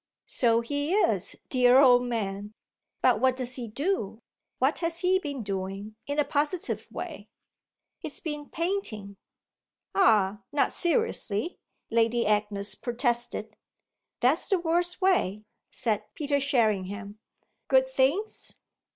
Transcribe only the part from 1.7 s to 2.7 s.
old man.